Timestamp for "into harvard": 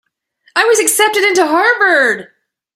1.25-2.31